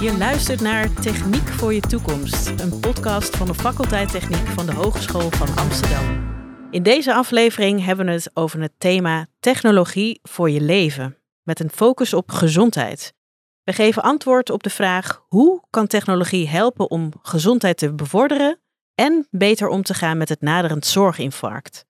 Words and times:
Je 0.00 0.14
luistert 0.18 0.60
naar 0.60 0.92
Techniek 0.92 1.48
voor 1.48 1.74
je 1.74 1.80
toekomst, 1.80 2.48
een 2.48 2.80
podcast 2.80 3.36
van 3.36 3.46
de 3.46 3.54
faculteit 3.54 4.10
Techniek 4.10 4.46
van 4.46 4.66
de 4.66 4.72
Hogeschool 4.72 5.30
van 5.30 5.56
Amsterdam. 5.56 6.30
In 6.70 6.82
deze 6.82 7.14
aflevering 7.14 7.84
hebben 7.84 8.06
we 8.06 8.12
het 8.12 8.30
over 8.34 8.60
het 8.60 8.72
thema 8.78 9.26
technologie 9.40 10.20
voor 10.22 10.50
je 10.50 10.60
leven, 10.60 11.16
met 11.42 11.60
een 11.60 11.70
focus 11.70 12.14
op 12.14 12.30
gezondheid. 12.30 13.14
We 13.64 13.72
geven 13.72 14.02
antwoord 14.02 14.50
op 14.50 14.62
de 14.62 14.70
vraag 14.70 15.24
hoe 15.28 15.62
kan 15.70 15.86
technologie 15.86 16.48
helpen 16.48 16.90
om 16.90 17.12
gezondheid 17.22 17.76
te 17.76 17.94
bevorderen 17.94 18.60
en 18.94 19.26
beter 19.30 19.68
om 19.68 19.82
te 19.82 19.94
gaan 19.94 20.16
met 20.16 20.28
het 20.28 20.40
naderend 20.40 20.86
zorginfarct. 20.86 21.84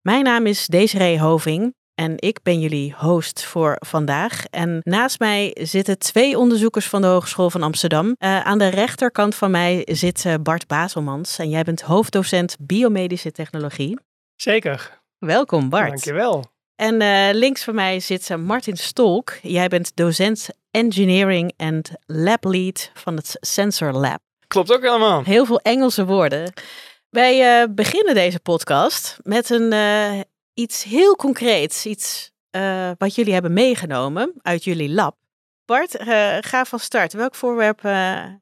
Mijn 0.00 0.24
naam 0.24 0.46
is 0.46 0.66
Desiree 0.66 1.20
Hoving 1.20 1.74
en 1.94 2.14
ik 2.16 2.42
ben 2.42 2.60
jullie 2.60 2.94
host 2.96 3.44
voor 3.44 3.76
vandaag. 3.78 4.44
En 4.50 4.80
naast 4.82 5.18
mij 5.18 5.56
zitten 5.60 5.98
twee 5.98 6.38
onderzoekers 6.38 6.88
van 6.88 7.00
de 7.00 7.06
Hogeschool 7.06 7.50
van 7.50 7.62
Amsterdam. 7.62 8.06
Uh, 8.06 8.40
aan 8.40 8.58
de 8.58 8.68
rechterkant 8.68 9.34
van 9.34 9.50
mij 9.50 9.86
zit 9.90 10.24
uh, 10.24 10.34
Bart 10.42 10.66
Baselmans 10.66 11.38
en 11.38 11.48
jij 11.48 11.62
bent 11.62 11.80
hoofddocent 11.80 12.56
biomedische 12.60 13.32
technologie. 13.32 13.98
Zeker. 14.36 15.00
Welkom 15.18 15.68
Bart. 15.68 15.88
Dankjewel. 15.88 16.52
En 16.76 17.00
uh, 17.00 17.28
links 17.32 17.64
van 17.64 17.74
mij 17.74 18.00
zit 18.00 18.36
Martin 18.36 18.76
Stolk. 18.76 19.38
Jij 19.42 19.68
bent 19.68 19.96
docent 19.96 20.48
engineering 20.70 21.52
en 21.56 21.82
lab 22.06 22.44
lead 22.44 22.90
van 22.94 23.16
het 23.16 23.36
Sensor 23.40 23.92
Lab. 23.92 24.20
Klopt 24.46 24.72
ook 24.72 24.82
helemaal. 24.82 25.22
Heel 25.22 25.44
veel 25.46 25.60
Engelse 25.60 26.04
woorden. 26.04 26.52
Wij 27.10 27.62
uh, 27.62 27.74
beginnen 27.74 28.14
deze 28.14 28.40
podcast 28.40 29.18
met 29.22 29.50
een, 29.50 29.72
uh, 29.72 30.20
iets 30.54 30.82
heel 30.82 31.16
concreets. 31.16 31.86
Iets 31.86 32.32
uh, 32.56 32.90
wat 32.98 33.14
jullie 33.14 33.32
hebben 33.32 33.52
meegenomen 33.52 34.32
uit 34.42 34.64
jullie 34.64 34.90
lab. 34.90 35.16
Bart, 35.64 36.02
ga 36.40 36.64
van 36.64 36.78
start. 36.78 37.12
Welk 37.12 37.34
voorwerp 37.34 37.80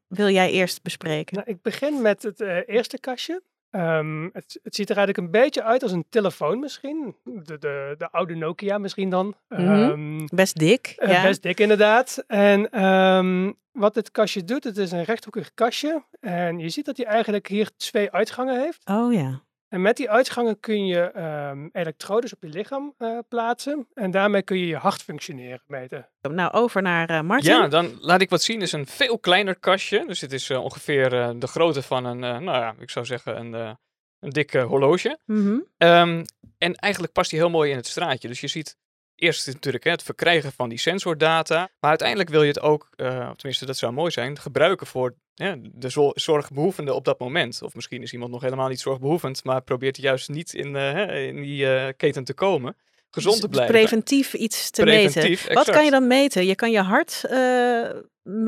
wil 0.08 0.28
jij 0.28 0.50
eerst 0.50 0.82
bespreken? 0.82 1.36
Nou, 1.36 1.48
ik 1.50 1.62
begin 1.62 2.02
met 2.02 2.22
het 2.22 2.40
eerste 2.66 2.98
kastje. 2.98 3.42
Um, 3.74 4.30
het, 4.32 4.60
het, 4.62 4.74
ziet 4.74 4.90
er 4.90 4.96
eigenlijk 4.96 5.26
een 5.26 5.40
beetje 5.40 5.62
uit 5.62 5.82
als 5.82 5.92
een 5.92 6.06
telefoon 6.08 6.58
misschien. 6.58 7.16
De, 7.24 7.58
de, 7.58 7.94
de 7.98 8.10
oude 8.10 8.34
Nokia 8.34 8.78
misschien 8.78 9.10
dan. 9.10 9.34
Mm 9.48 9.58
-hmm. 9.58 9.90
um, 9.90 10.26
best 10.34 10.58
dik. 10.58 10.94
Uh, 10.98 11.12
ja. 11.12 11.22
Best 11.22 11.42
dik 11.42 11.60
inderdaad. 11.60 12.24
En 12.26 12.84
um, 12.84 13.54
wat 13.72 13.94
dit 13.94 14.10
kastje 14.10 14.44
doet, 14.44 14.64
het 14.64 14.76
is 14.76 14.92
een 14.92 15.04
rechthoekig 15.04 15.54
kastje. 15.54 16.04
En 16.20 16.58
je 16.58 16.68
ziet 16.68 16.84
dat 16.84 16.96
hij 16.96 17.06
eigenlijk 17.06 17.48
hier 17.48 17.70
twee 17.76 18.10
uitgangen 18.10 18.60
heeft. 18.60 18.88
Oh 18.88 19.12
ja. 19.12 19.42
En 19.72 19.82
met 19.82 19.96
die 19.96 20.10
uitgangen 20.10 20.60
kun 20.60 20.86
je 20.86 21.70
elektrodes 21.72 22.32
op 22.34 22.42
je 22.42 22.48
lichaam 22.48 22.94
uh, 22.98 23.18
plaatsen. 23.28 23.88
En 23.94 24.10
daarmee 24.10 24.42
kun 24.42 24.58
je 24.58 24.66
je 24.66 24.76
hartfunctioneren 24.76 25.62
meten. 25.66 26.08
Nou, 26.20 26.52
over 26.52 26.82
naar 26.82 27.10
uh, 27.10 27.20
Martin. 27.20 27.52
Ja, 27.52 27.68
dan 27.68 27.96
laat 28.00 28.20
ik 28.20 28.30
wat 28.30 28.42
zien. 28.42 28.56
Het 28.56 28.66
is 28.66 28.72
een 28.72 28.86
veel 28.86 29.18
kleiner 29.18 29.58
kastje. 29.58 30.06
Dus 30.06 30.20
het 30.20 30.32
is 30.32 30.50
uh, 30.50 30.62
ongeveer 30.64 31.10
de 31.10 31.46
grootte 31.46 31.82
van 31.82 32.04
een, 32.04 32.18
nou 32.18 32.44
ja, 32.44 32.74
ik 32.78 32.90
zou 32.90 33.06
zeggen 33.06 33.38
een, 33.38 33.76
een 34.20 34.30
dik 34.30 34.52
horloge. 34.52 35.18
Mm 35.26 35.44
-hmm. 35.44 35.88
um, 35.88 36.24
en 36.58 36.74
eigenlijk 36.74 37.12
past 37.12 37.30
hij 37.30 37.40
heel 37.40 37.50
mooi 37.50 37.70
in 37.70 37.76
het 37.76 37.86
straatje. 37.86 38.28
Dus 38.28 38.40
je 38.40 38.48
ziet 38.48 38.76
eerst 39.22 39.46
natuurlijk 39.46 39.84
hè, 39.84 39.90
het 39.90 40.02
verkrijgen 40.02 40.52
van 40.52 40.68
die 40.68 40.78
sensordata. 40.78 41.68
Maar 41.80 41.90
uiteindelijk 41.90 42.28
wil 42.28 42.42
je 42.42 42.48
het 42.48 42.60
ook, 42.60 42.88
uh, 42.96 43.28
of 43.30 43.36
tenminste 43.36 43.66
dat 43.66 43.76
zou 43.76 43.92
mooi 43.92 44.10
zijn, 44.10 44.38
gebruiken 44.38 44.86
voor 44.86 45.14
ja, 45.34 45.56
de 45.60 46.12
zorgbehoevende 46.14 46.94
op 46.94 47.04
dat 47.04 47.18
moment. 47.18 47.62
Of 47.62 47.74
misschien 47.74 48.02
is 48.02 48.12
iemand 48.12 48.30
nog 48.30 48.42
helemaal 48.42 48.68
niet 48.68 48.80
zorgbehoevend, 48.80 49.44
maar 49.44 49.62
probeert 49.62 49.96
juist 49.96 50.28
niet 50.28 50.54
in, 50.54 50.74
uh, 50.74 51.26
in 51.26 51.42
die 51.42 51.64
uh, 51.64 51.88
keten 51.96 52.24
te 52.24 52.34
komen. 52.34 52.76
Gezond 53.10 53.34
dus 53.34 53.44
te 53.44 53.48
blijven. 53.48 53.74
Preventief 53.74 54.34
iets 54.34 54.70
te 54.70 54.82
Preventief, 54.82 55.40
meten. 55.40 55.54
Wat 55.54 55.70
kan 55.70 55.84
je 55.84 55.90
dan 55.90 56.06
meten? 56.06 56.46
Je 56.46 56.54
kan 56.54 56.70
je 56.70 56.80
hart 56.80 57.24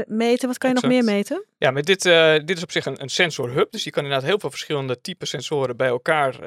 meten. 0.06 0.48
Wat 0.48 0.58
kan 0.58 0.70
je 0.70 0.76
exact. 0.76 0.82
nog 0.82 0.86
meer 0.86 1.04
meten? 1.04 1.44
Ja, 1.58 1.70
met 1.70 1.86
dit, 1.86 2.02
dit 2.46 2.56
is 2.56 2.62
op 2.62 2.70
zich 2.70 2.86
een, 2.86 3.02
een 3.02 3.08
sensorhub. 3.08 3.72
Dus 3.72 3.84
je 3.84 3.90
kan 3.90 4.02
inderdaad 4.02 4.28
heel 4.28 4.38
veel 4.38 4.50
verschillende 4.50 5.00
type 5.00 5.26
sensoren 5.26 5.76
bij 5.76 5.88
elkaar 5.88 6.38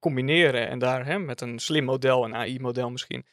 combineren. 0.00 0.68
En 0.68 0.78
daar 0.78 1.06
hè, 1.06 1.18
met 1.18 1.40
een 1.40 1.58
slim 1.58 1.84
model, 1.84 2.24
een 2.24 2.34
AI-model 2.34 2.90
misschien, 2.90 3.24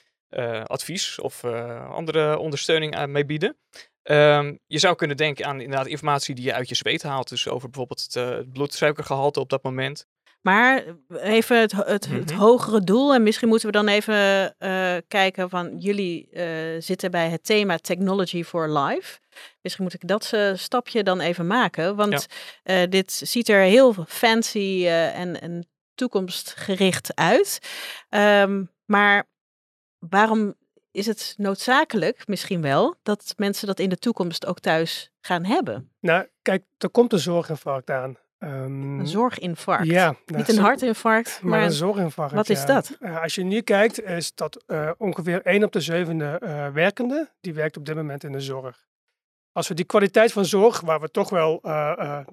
advies 0.63 1.19
of 1.19 1.43
uh, 1.43 1.89
andere 1.89 2.37
ondersteuning 2.37 2.95
aan 2.95 3.11
mee 3.11 3.25
bieden. 3.25 3.57
Um, 4.03 4.59
je 4.65 4.79
zou 4.79 4.95
kunnen 4.95 5.17
denken 5.17 5.45
aan 5.45 5.61
inderdaad 5.61 5.87
informatie 5.87 6.35
die 6.35 6.45
je 6.45 6.53
uit 6.53 6.69
je 6.69 6.75
zweet 6.75 7.03
haalt. 7.03 7.29
Dus 7.29 7.47
over 7.47 7.69
bijvoorbeeld 7.69 8.01
het, 8.01 8.15
uh, 8.15 8.37
bloedsuikergehalte 8.53 9.39
op 9.39 9.49
dat 9.49 9.63
moment. 9.63 10.05
Maar 10.41 10.83
even 11.09 11.59
het, 11.59 11.71
het, 11.71 12.07
mm 12.07 12.11
-hmm. 12.11 12.21
het, 12.21 12.31
hogere 12.31 12.83
doel. 12.83 13.13
En 13.13 13.23
misschien 13.23 13.47
moeten 13.47 13.67
we 13.67 13.73
dan 13.73 13.87
even 13.87 14.55
uh, 14.59 14.95
kijken 15.07 15.49
van 15.49 15.77
jullie 15.77 16.27
uh, 16.31 16.81
zitten 16.81 17.11
bij 17.11 17.29
het 17.29 17.43
thema 17.43 17.77
Technology 17.77 18.43
for 18.43 18.79
Life. 18.79 19.19
Misschien 19.61 19.83
moet 19.83 19.93
ik 19.93 20.07
dat 20.07 20.33
stapje 20.53 21.03
dan 21.03 21.19
even 21.19 21.47
maken. 21.47 21.95
Want 21.95 22.27
ja. 22.63 22.85
dit 22.85 23.11
ziet 23.11 23.49
er 23.49 23.61
heel 23.61 23.93
fancy 24.07 24.87
en, 24.87 25.41
en, 25.41 25.67
toekomstgericht 25.95 27.15
uit. 27.15 27.59
Um, 28.09 28.71
maar 28.85 29.27
waarom 29.99 30.53
is 30.91 31.05
het 31.05 31.33
noodzakelijk, 31.37 32.27
misschien 32.27 32.61
wel, 32.61 32.95
dat 33.03 33.33
mensen 33.37 33.67
dat 33.67 33.79
in 33.79 33.89
de 33.89 33.97
toekomst 33.97 34.45
ook 34.45 34.59
thuis 34.59 35.11
gaan 35.21 35.45
hebben? 35.45 35.91
Nou, 35.99 36.27
kijk, 36.41 36.63
er 36.77 36.89
komt 36.89 37.13
een 37.13 37.19
zorginfarct 37.19 37.89
aan. 37.89 38.17
Um, 38.39 38.99
een 38.99 39.07
zorginfarct? 39.07 39.85
Ja. 39.85 40.15
Niet 40.25 40.49
een 40.49 40.57
hartinfarct, 40.57 41.39
maar, 41.41 41.51
maar 41.51 41.63
een 41.63 41.71
zorginfarct. 41.71 42.33
Wat 42.33 42.49
is 42.49 42.59
ja. 42.59 42.65
dat? 42.65 42.97
Uh, 42.99 43.21
als 43.21 43.35
je 43.35 43.43
nu 43.43 43.61
kijkt, 43.61 44.01
is 44.01 44.35
dat 44.35 44.63
uh, 44.67 44.91
ongeveer 44.97 45.41
1 45.41 45.63
op 45.63 45.71
de 45.71 45.81
zevende 45.81 46.41
uh, 46.43 46.67
werkende, 46.67 47.29
die 47.41 47.53
werkt 47.53 47.77
op 47.77 47.85
dit 47.85 47.95
moment 47.95 48.23
in 48.23 48.31
de 48.31 48.39
zorg. 48.39 48.87
Als 49.59 49.67
we 49.67 49.73
die 49.73 49.85
kwaliteit 49.85 50.31
van 50.31 50.45
zorg, 50.45 50.81
waar 50.81 50.99
we 50.99 51.11
toch 51.11 51.29
wel, 51.29 51.59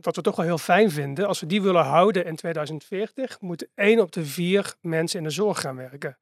dat 0.00 0.16
we 0.16 0.22
toch 0.22 0.36
wel 0.36 0.44
heel 0.44 0.58
fijn 0.58 0.90
vinden, 0.90 1.26
als 1.26 1.40
we 1.40 1.46
die 1.46 1.62
willen 1.62 1.84
houden 1.84 2.24
in 2.24 2.36
2040, 2.36 3.40
moet 3.40 3.68
1 3.74 4.00
op 4.00 4.12
de 4.12 4.24
4 4.24 4.74
mensen 4.80 5.18
in 5.18 5.24
de 5.24 5.30
zorg 5.30 5.60
gaan 5.60 5.76
werken. 5.76 6.18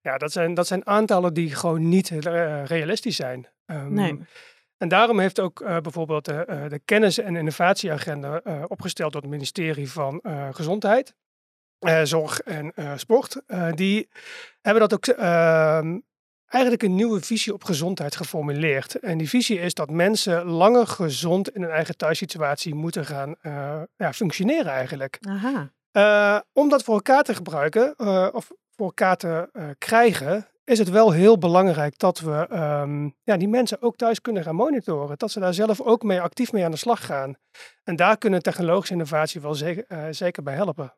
Ja, 0.00 0.18
dat 0.18 0.32
zijn, 0.32 0.54
dat 0.54 0.66
zijn 0.66 0.86
aantallen 0.86 1.34
die 1.34 1.54
gewoon 1.54 1.88
niet 1.88 2.10
uh, 2.10 2.64
realistisch 2.64 3.16
zijn. 3.16 3.48
Um, 3.66 3.92
nee. 3.92 4.18
En 4.76 4.88
daarom 4.88 5.18
heeft 5.18 5.40
ook 5.40 5.58
bijvoorbeeld 5.82 6.24
de, 6.24 6.66
de 6.68 6.80
kennis- 6.84 7.18
en 7.18 7.36
innovatieagenda 7.36 8.42
opgesteld 8.68 9.12
door 9.12 9.22
het 9.22 9.30
ministerie 9.30 9.90
van 9.90 10.20
Gezondheid, 10.50 11.14
Zorg 12.02 12.40
en 12.40 12.72
Sport. 12.96 13.42
die 13.70 14.08
hebben 14.60 14.88
dat 14.88 14.94
ook 14.94 15.06
ehm, 15.06 15.98
eigenlijk 16.54 16.82
een 16.82 16.94
nieuwe 16.94 17.20
visie 17.20 17.52
op 17.52 17.64
gezondheid 17.64 18.16
geformuleerd. 18.16 18.98
En 18.98 19.18
die 19.18 19.28
visie 19.28 19.60
is 19.60 19.74
dat 19.74 19.90
mensen 19.90 20.44
langer 20.44 20.86
gezond 20.86 21.50
in 21.50 21.62
hun 21.62 21.70
eigen 21.70 21.96
thuissituatie 21.96 22.74
moeten 22.74 23.06
gaan 23.06 23.36
ja, 23.96 24.12
functioneren 24.12 24.72
eigenlijk. 24.72 25.18
Aha. 25.20 26.44
om 26.52 26.68
dat 26.68 26.82
voor 26.82 26.94
elkaar 26.94 27.22
te 27.22 27.34
gebruiken, 27.34 27.98
of 28.34 28.50
voor 28.76 28.86
elkaar 28.86 29.16
te 29.16 29.48
krijgen, 29.78 30.48
is 30.64 30.78
het 30.78 30.90
wel 30.90 31.10
heel 31.10 31.38
belangrijk 31.38 31.98
dat 31.98 32.20
we 32.20 32.46
um, 32.52 33.14
ja, 33.22 33.36
die 33.36 33.48
mensen 33.48 33.82
ook 33.82 33.96
thuis 33.96 34.20
kunnen 34.20 34.42
gaan 34.42 34.54
monitoren. 34.54 35.18
Dat 35.18 35.30
ze 35.30 35.40
daar 35.40 35.54
zelf 35.54 35.80
ook 35.80 36.02
mee 36.02 36.20
actief 36.20 36.52
mee 36.52 36.64
aan 36.64 36.70
de 36.70 36.76
slag 36.76 37.06
gaan. 37.06 37.36
En 37.82 37.96
daar 37.96 38.18
kunnen 38.18 38.42
technologische 38.42 38.92
innovatie 38.92 39.40
wel 39.40 39.54
zeker, 39.54 40.14
zeker 40.14 40.42
bij 40.42 40.54
helpen. 40.54 40.94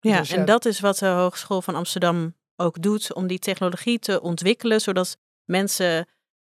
Ja, 0.00 0.18
dus, 0.18 0.32
en 0.32 0.44
dat 0.44 0.64
is 0.64 0.80
wat 0.80 0.98
de 0.98 1.06
Hogeschool 1.06 1.62
van 1.62 1.74
Amsterdam 1.74 2.34
ook 2.56 2.82
doet, 2.82 3.14
om 3.14 3.26
die 3.26 3.38
technologie 3.38 3.98
te 3.98 4.20
ontwikkelen, 4.20 4.80
zodat 4.80 5.16
mensen 5.44 6.06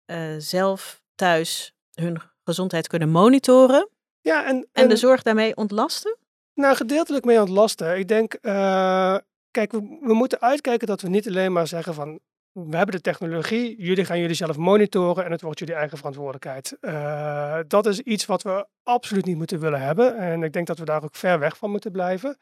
uh, 0.05 0.35
zelf 0.37 1.01
thuis 1.15 1.73
hun 1.93 2.21
gezondheid 2.43 2.87
kunnen 2.87 3.09
monitoren. 3.09 3.89
Ja, 4.21 4.45
en, 4.45 4.55
en, 4.55 4.67
en 4.71 4.89
de 4.89 4.95
zorg 4.95 5.21
daarmee 5.21 5.55
ontlasten? 5.55 6.17
Nou, 6.53 6.75
gedeeltelijk 6.75 7.25
mee 7.25 7.39
ontlasten. 7.39 7.97
Ik 7.97 8.07
denk, 8.07 8.37
uh, 8.41 9.17
kijk, 9.51 9.71
we, 9.71 9.97
we, 10.01 10.13
moeten 10.13 10.41
uitkijken 10.41 10.87
dat 10.87 11.01
we 11.01 11.09
niet 11.09 11.27
alleen 11.27 11.51
maar 11.51 11.67
zeggen 11.67 11.93
van, 11.93 12.19
we 12.55 12.77
hebben 12.77 12.95
de 12.95 13.01
technologie, 13.01 13.75
jullie 13.77 14.05
gaan 14.05 14.19
jullie 14.19 14.35
zelf 14.35 14.57
monitoren 14.57 15.25
en 15.25 15.31
het 15.31 15.41
wordt 15.41 15.59
jullie 15.59 15.75
eigen 15.75 15.97
verantwoordelijkheid. 15.97 16.77
Uh, 16.81 17.59
dat 17.67 17.85
is 17.85 17.99
iets 17.99 18.25
wat 18.25 18.41
we 18.41 18.67
absoluut 18.83 19.25
niet 19.25 19.37
moeten 19.37 19.59
willen 19.59 19.81
hebben 19.81 20.17
en 20.17 20.43
ik 20.43 20.53
denk 20.53 20.67
dat 20.67 20.79
we 20.79 20.85
daar 20.85 21.03
ook 21.03 21.15
ver 21.15 21.39
weg 21.39 21.57
van 21.57 21.71
moeten 21.71 21.91
blijven. 21.91 22.37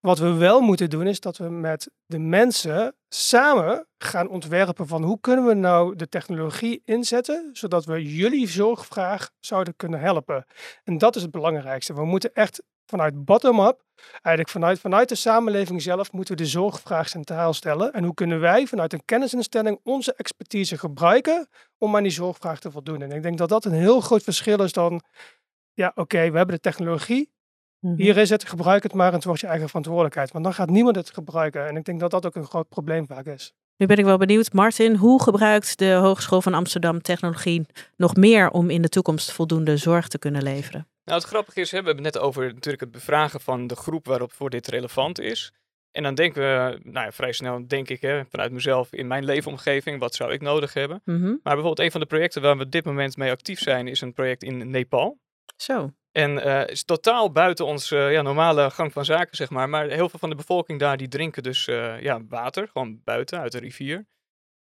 Wat 0.00 0.18
we 0.18 0.32
wel 0.32 0.60
moeten 0.60 0.90
doen 0.90 1.06
is 1.06 1.20
dat 1.20 1.36
we 1.36 1.48
met 1.48 1.90
de 2.06 2.18
mensen 2.18 2.94
samen 3.08 3.86
gaan 3.98 4.28
ontwerpen 4.28 4.86
van 4.86 5.02
hoe 5.02 5.20
kunnen 5.20 5.46
we 5.46 5.54
nou 5.54 5.96
de 5.96 6.08
technologie 6.08 6.82
inzetten 6.84 7.50
zodat 7.52 7.84
we 7.84 8.14
jullie 8.14 8.48
zorgvraag 8.48 9.30
zouden 9.40 9.76
kunnen 9.76 10.00
helpen. 10.00 10.44
En 10.84 10.98
dat 10.98 11.16
is 11.16 11.22
het 11.22 11.30
belangrijkste. 11.30 11.94
We 11.94 12.04
moeten 12.04 12.34
echt 12.34 12.62
vanuit 12.86 13.24
bottom-up, 13.24 13.82
eigenlijk 14.12 14.48
vanuit, 14.48 14.80
vanuit 14.80 15.08
de 15.08 15.14
samenleving 15.14 15.82
zelf, 15.82 16.12
moeten 16.12 16.36
we 16.36 16.42
de 16.42 16.48
zorgvraag 16.48 17.08
centraal 17.08 17.52
stellen. 17.52 17.92
En 17.92 18.04
hoe 18.04 18.14
kunnen 18.14 18.40
wij 18.40 18.66
vanuit 18.66 18.92
een 18.92 19.04
kennisinstelling 19.04 19.80
onze 19.84 20.14
expertise 20.14 20.78
gebruiken 20.78 21.48
om 21.78 21.96
aan 21.96 22.02
die 22.02 22.12
zorgvraag 22.12 22.60
te 22.60 22.70
voldoen. 22.70 23.02
En 23.02 23.12
ik 23.12 23.22
denk 23.22 23.38
dat 23.38 23.48
dat 23.48 23.64
een 23.64 23.72
heel 23.72 24.00
groot 24.00 24.22
verschil 24.22 24.62
is 24.62 24.72
dan, 24.72 25.02
ja 25.72 25.88
oké, 25.88 26.00
okay, 26.00 26.30
we 26.30 26.36
hebben 26.36 26.54
de 26.54 26.60
technologie, 26.60 27.30
Mhm. 27.80 27.94
Hier 27.94 28.16
is 28.16 28.30
het, 28.30 28.44
gebruik 28.44 28.82
het 28.82 28.94
maar 28.94 29.08
en 29.08 29.14
het 29.14 29.24
wordt 29.24 29.40
je 29.40 29.46
eigen 29.46 29.68
verantwoordelijkheid. 29.68 30.32
Want 30.32 30.44
dan 30.44 30.54
gaat 30.54 30.70
niemand 30.70 30.96
het 30.96 31.10
gebruiken. 31.10 31.66
En 31.66 31.76
ik 31.76 31.84
denk 31.84 32.00
dat 32.00 32.10
dat 32.10 32.26
ook 32.26 32.34
een 32.34 32.46
groot 32.46 32.68
probleem 32.68 33.06
vaak 33.06 33.26
is. 33.26 33.52
Nu 33.76 33.86
ben 33.86 33.96
ik 33.96 34.04
wel 34.04 34.18
benieuwd, 34.18 34.52
Martin, 34.52 34.94
hoe 34.96 35.22
gebruikt 35.22 35.78
de 35.78 35.92
Hogeschool 35.92 36.42
van 36.42 36.54
Amsterdam 36.54 37.02
technologie 37.02 37.66
nog 37.96 38.16
meer 38.16 38.50
om 38.50 38.70
in 38.70 38.82
de 38.82 38.88
toekomst 38.88 39.32
voldoende 39.32 39.76
zorg 39.76 40.08
te 40.08 40.18
kunnen 40.18 40.42
leveren? 40.42 40.86
Nou, 41.04 41.18
het 41.18 41.28
grappige 41.28 41.60
is, 41.60 41.70
hè, 41.70 41.80
we 41.80 41.86
hebben 41.86 42.04
het 42.04 42.14
net 42.14 42.22
over 42.22 42.54
natuurlijk 42.54 42.82
het 42.82 42.90
bevragen 42.90 43.40
van 43.40 43.66
de 43.66 43.76
groep 43.76 44.06
waarop 44.06 44.32
voor 44.32 44.50
dit 44.50 44.66
relevant 44.66 45.20
is. 45.20 45.52
En 45.92 46.02
dan 46.02 46.14
denken 46.14 46.42
we, 46.42 46.80
nou 46.82 47.06
ja, 47.06 47.12
vrij 47.12 47.32
snel 47.32 47.66
denk 47.66 47.88
ik 47.88 48.00
hè, 48.00 48.24
vanuit 48.24 48.52
mezelf 48.52 48.92
in 48.92 49.06
mijn 49.06 49.24
leefomgeving, 49.24 50.00
wat 50.00 50.14
zou 50.14 50.32
ik 50.32 50.40
nodig 50.40 50.74
hebben? 50.74 51.00
Mhm. 51.04 51.24
Maar 51.24 51.38
bijvoorbeeld 51.42 51.78
een 51.78 51.90
van 51.90 52.00
de 52.00 52.06
projecten 52.06 52.42
waar 52.42 52.56
we 52.56 52.64
op 52.64 52.70
dit 52.70 52.84
moment 52.84 53.16
mee 53.16 53.30
actief 53.30 53.60
zijn, 53.60 53.88
is 53.88 54.00
een 54.00 54.12
project 54.12 54.42
in 54.42 54.70
Nepal. 54.70 55.18
Zo. 55.56 55.90
En 56.12 56.30
uh, 56.30 56.66
is 56.66 56.84
totaal 56.84 57.32
buiten 57.32 57.66
onze 57.66 57.96
ja, 57.96 58.22
normale 58.22 58.70
gang 58.70 58.92
van 58.92 59.04
zaken, 59.04 59.36
zeg 59.36 59.50
maar. 59.50 59.68
Maar 59.68 59.88
heel 59.88 60.08
veel 60.08 60.18
van 60.18 60.30
de 60.30 60.36
bevolking 60.36 60.78
daar, 60.78 60.96
die 60.96 61.08
drinken 61.08 61.42
dus 61.42 61.66
uh, 61.66 62.00
ja, 62.00 62.20
water, 62.28 62.68
gewoon 62.68 63.00
buiten, 63.04 63.40
uit 63.40 63.52
de 63.52 63.58
rivier. 63.58 64.06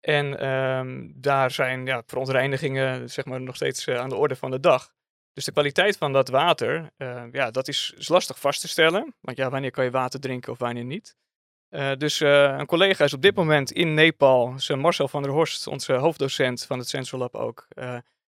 En 0.00 0.38
ehm, 0.38 1.08
daar 1.14 1.50
zijn 1.50 1.86
ja, 1.86 2.02
verontreinigingen 2.06 3.10
zeg 3.10 3.24
maar, 3.24 3.40
nog 3.40 3.56
steeds 3.56 3.88
aan 3.88 4.08
de 4.08 4.16
orde 4.16 4.36
van 4.36 4.50
de 4.50 4.60
dag. 4.60 4.92
Dus 5.32 5.44
de 5.44 5.52
kwaliteit 5.52 5.96
van 5.96 6.12
dat 6.12 6.28
water, 6.28 6.90
ja, 7.32 7.50
dat 7.50 7.68
is, 7.68 7.94
lastig 8.08 8.40
vast 8.40 8.60
te 8.60 8.68
stellen. 8.68 9.14
Want 9.20 9.36
ja, 9.36 9.50
wanneer 9.50 9.70
kan 9.70 9.84
je 9.84 9.90
water 9.90 10.20
drinken 10.20 10.52
of 10.52 10.58
wanneer 10.58 10.84
niet? 10.84 11.16
dus 11.98 12.20
een 12.20 12.66
collega 12.66 13.04
is 13.04 13.12
op 13.12 13.22
dit 13.22 13.34
moment 13.34 13.72
in 13.72 13.94
Nepal, 13.94 14.54
Marcel 14.76 15.08
van 15.08 15.22
der 15.22 15.32
Horst, 15.32 15.66
onze 15.66 15.92
hoofddocent 15.92 16.64
van 16.64 16.78
het 16.78 16.88
Sensor 16.88 17.18
Lab 17.18 17.34
ook. 17.34 17.68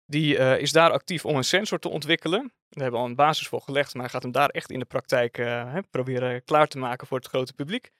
Die 0.06 0.36
is 0.36 0.72
daar 0.72 0.90
actief 0.90 1.24
om 1.24 1.36
een 1.36 1.44
sensor 1.44 1.78
te 1.78 1.88
ontwikkelen. 1.88 2.40
Daar 2.40 2.82
hebben 2.82 2.92
we 2.92 2.98
al 2.98 3.10
een 3.10 3.16
basis 3.16 3.48
voor 3.48 3.60
gelegd, 3.60 3.94
maar 3.94 4.02
hij 4.02 4.12
gaat 4.12 4.22
hem 4.22 4.32
daar 4.32 4.48
echt 4.48 4.70
in 4.70 4.78
de 4.78 4.84
praktijk 4.84 5.36
hè, 5.36 5.82
proberen 5.82 6.44
klaar 6.44 6.66
te 6.66 6.78
maken 6.78 7.06
voor 7.06 7.18
het 7.18 7.28
grote 7.28 7.52
publiek. 7.52 7.90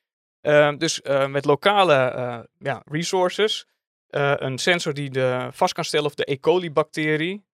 Dus 0.78 1.00
met 1.26 1.44
lokale 1.44 2.48
ja, 2.58 2.82
resources, 2.84 3.66
een 4.08 4.58
sensor 4.58 4.94
die 4.94 5.10
de, 5.10 5.48
vast 5.52 5.74
kan 5.74 5.84
stellen 5.84 6.06
of 6.06 6.14
de 6.14 6.30
E. 6.30 6.38
coli-bacterie 6.38 7.44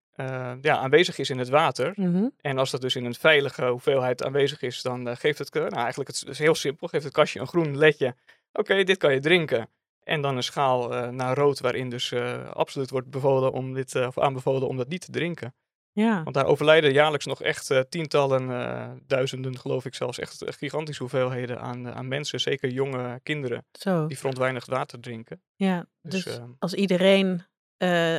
ja, 0.61 0.76
aanwezig 0.76 1.19
is 1.19 1.31
in 1.31 1.38
het 1.38 1.49
water. 1.49 1.93
Mm 1.94 2.15
-hmm. 2.15 2.32
En 2.41 2.59
als 2.59 2.70
dat 2.70 2.81
dus 2.81 2.97
in 2.97 3.05
een 3.05 3.15
veilige 3.15 3.67
hoeveelheid 3.67 4.25
aanwezig 4.25 4.62
is, 4.62 4.82
dan 4.82 5.17
geeft 5.17 5.38
het, 5.38 5.55
nou 5.55 5.75
eigenlijk 5.75 6.11
het 6.11 6.25
is 6.29 6.38
heel 6.38 6.55
simpel, 6.55 6.88
geeft 6.88 7.05
het 7.05 7.12
kastje 7.12 7.41
een 7.41 7.47
groen 7.47 7.79
ledje. 7.79 8.15
Oké, 8.53 8.85
dit 8.85 8.97
kan 8.97 9.12
je 9.12 9.20
drinken. 9.20 9.69
En 10.03 10.20
dan 10.20 10.37
een 10.37 10.43
schaal 10.43 10.93
uh, 10.93 11.09
naar 11.09 11.37
rood, 11.37 11.61
waarin 11.61 11.91
dus 11.91 12.15
absoluut 12.53 12.91
wordt 12.91 13.11
bevolen 13.11 13.53
om 13.53 13.75
dit, 13.75 13.94
of 13.94 14.19
aanbevolen 14.19 14.69
om 14.69 14.76
dat 14.76 14.88
niet 14.88 15.05
te 15.05 15.11
drinken. 15.11 15.55
Ja. 15.93 16.23
Want 16.23 16.35
daar 16.35 16.47
overlijden 16.47 16.93
jaarlijks 16.93 17.26
nog 17.26 17.43
echt 17.43 17.85
tientallen, 17.88 19.03
duizenden, 19.06 19.59
geloof 19.59 19.85
ik 19.85 19.94
zelfs, 19.94 20.19
echt 20.19 20.44
gigantische 20.47 21.03
hoeveelheden 21.03 21.61
aan, 21.61 21.94
aan 21.94 22.09
mensen, 22.09 22.41
zeker 22.41 22.70
jonge 22.70 23.20
kinderen, 23.23 23.67
Zo. 23.73 24.06
die 24.06 24.19
verontreinigd 24.19 24.67
water 24.67 25.00
drinken. 25.00 25.43
Ja, 25.56 25.87
dus, 26.03 26.25
dus 26.25 26.38
als 26.59 26.75
iedereen 26.75 27.43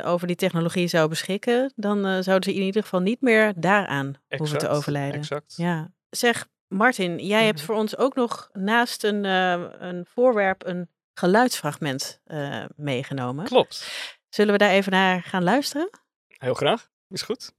over 0.04 0.28
die 0.28 0.36
technologie 0.36 0.88
zou 0.88 1.10
beschikken, 1.10 1.74
dan 1.76 2.24
zouden 2.24 2.52
ze 2.52 2.58
in 2.60 2.66
ieder 2.66 2.82
geval 2.82 3.00
niet 3.00 3.22
meer 3.22 3.54
daaraan 3.56 4.08
exact, 4.08 4.38
hoeven 4.38 4.58
te 4.58 4.68
overlijden. 4.68 5.20
Exact. 5.20 5.54
Ja. 5.58 5.92
Zeg, 6.10 6.48
Martin, 6.68 7.26
jij 7.26 7.46
hebt 7.46 7.62
voor 7.62 7.76
ons 7.76 7.98
ook 7.98 8.16
nog 8.16 8.50
naast 8.54 9.04
een, 9.04 9.24
een 9.24 10.06
voorwerp 10.06 10.66
een 10.66 10.90
geluidsfragment 11.14 12.22
uh, 12.28 12.66
meegenomen. 12.76 13.46
Klopt. 13.46 13.92
Zullen 14.30 14.54
we 14.54 14.60
daar 14.60 14.70
even 14.70 14.92
naar 14.92 15.24
gaan 15.24 15.44
luisteren? 15.44 15.90
Heel 16.28 16.54
graag, 16.54 16.90
is 17.10 17.22
goed. 17.22 17.54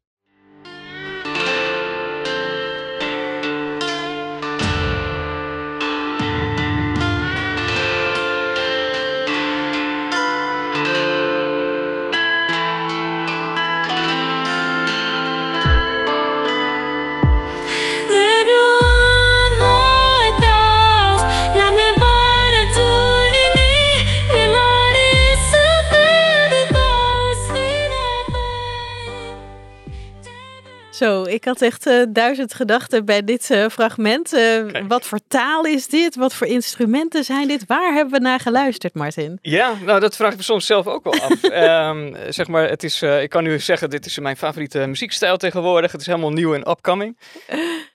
Ik 31.41 31.47
had 31.47 31.63
echt 31.63 31.87
uh, 31.87 32.03
duizend 32.09 32.55
gedachten 32.55 33.05
bij 33.05 33.25
dit 33.25 33.51
uh, 33.51 33.69
fragment. 33.69 34.33
Uh, 34.33 34.63
wat 34.89 35.07
voor 35.07 35.19
taal 35.29 35.65
is 35.65 35.87
dit? 35.87 36.17
Wat 36.17 36.35
voor 36.35 36.47
instrumenten 36.47 37.25
zijn 37.25 37.49
dit? 37.49 37.65
Waar 37.67 37.93
hebben 37.93 38.13
we 38.13 38.21
naar 38.21 38.41
geluisterd, 38.41 38.95
Martin? 38.95 39.39
Ja, 39.43 39.75
nou 39.85 40.01
dat 40.01 40.17
vraag 40.17 40.31
ik 40.31 40.37
me 40.37 40.43
soms 40.43 40.67
zelf 40.67 40.87
ook 40.87 41.05
wel 41.05 41.21
af. 41.21 41.45
um, 41.45 42.17
zeg 42.29 42.49
maar, 42.49 42.69
het 42.69 42.83
is, 42.83 43.03
ik 43.03 43.31
kan 43.31 43.43
nu 43.43 43.59
zeggen, 43.59 43.91
dit 43.91 44.07
is 44.07 44.19
mijn 44.19 44.37
favoriete 44.37 44.87
muziekstijl 44.87 45.37
tegenwoordig. 45.37 45.93
Het 45.93 46.01
is 46.01 46.07
helemaal 46.07 46.33
nieuw 46.33 46.55
en 46.55 46.71
upcoming. 46.71 47.19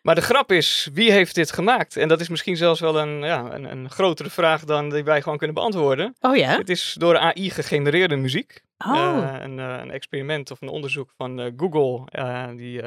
Maar 0.02 0.16
de 0.16 0.22
grap 0.22 0.52
is, 0.52 0.90
wie 0.94 1.12
heeft 1.12 1.36
dit 1.36 1.52
gemaakt? 1.52 1.98
En 1.98 2.08
dat 2.08 2.20
is 2.20 2.30
misschien 2.30 2.58
zelfs 2.58 2.80
wel 2.80 3.00
een, 3.00 3.20
ja, 3.20 3.54
een, 3.54 3.72
een 3.72 3.90
grotere 3.90 4.30
vraag 4.30 4.64
dan 4.64 4.90
die 4.90 5.04
wij 5.04 5.22
gewoon 5.22 5.38
kunnen 5.38 5.56
beantwoorden. 5.56 6.16
Oh 6.22 6.36
ja? 6.36 6.58
Het 6.58 6.70
is 6.70 6.96
door 6.98 7.18
AI 7.18 7.50
gegenereerde 7.50 8.16
muziek. 8.16 8.64
Oh. 8.78 9.28
een, 9.42 9.58
een, 9.58 9.92
experiment 9.92 10.52
of 10.52 10.62
een 10.62 10.68
onderzoek 10.68 11.14
van 11.18 11.54
Google, 11.58 12.06
die 12.56 12.82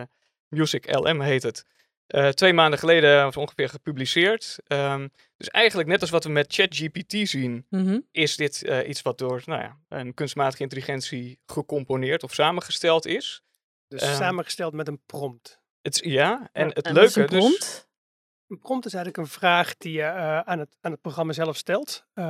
Music 0.49 0.95
LM 0.97 1.21
heet 1.21 1.43
het. 1.43 1.65
Uh, 2.09 2.29
twee 2.29 2.53
maanden 2.53 2.79
geleden 2.79 3.25
was 3.25 3.37
ongeveer 3.37 3.69
gepubliceerd. 3.69 4.59
Um, 4.67 5.13
dus 5.37 5.49
eigenlijk 5.49 5.89
net 5.89 6.01
als 6.01 6.11
wat 6.11 6.25
we 6.25 6.31
met 6.31 6.55
ChatGPT 6.55 7.29
zien, 7.29 7.67
mm 7.69 7.87
-hmm. 7.87 8.07
is 8.11 8.37
dit 8.37 8.63
uh, 8.67 8.89
iets 8.89 9.03
wat 9.03 9.19
door 9.19 9.43
nou 9.45 9.63
ja, 9.63 9.79
een 9.89 10.15
kunstmatige 10.15 10.63
intelligentie 10.63 11.41
gecomponeerd 11.47 12.23
of 12.23 12.35
samengesteld 12.35 13.07
is. 13.07 13.43
Dus 13.89 14.03
um, 14.03 14.15
samengesteld 14.15 14.73
met 14.73 14.89
een 14.89 15.01
prompt. 15.07 15.61
Het, 15.81 16.01
ja, 16.05 16.49
en 16.53 16.69
het 16.69 16.87
en 16.87 16.93
leuke 16.93 17.21
een 17.21 17.27
prompt? 17.27 17.59
dus... 17.59 17.87
Een 18.49 18.59
prompt 18.59 18.87
is 18.87 18.95
eigenlijk 18.95 19.25
een 19.25 19.33
vraag 19.33 19.77
die 19.77 19.93
je 19.93 20.03
uh, 20.03 20.41
aan, 20.41 20.59
het, 20.59 20.77
aan 20.81 20.91
het 20.93 21.01
programma 21.01 21.33
zelf 21.33 21.57
stelt. 21.57 22.07
Uh, 22.15 22.25